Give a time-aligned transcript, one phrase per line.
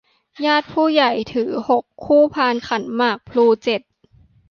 [0.45, 3.81] ญาติผู้ใหญ่ถือ หก คู่พานขันหมากพลู เจ็ด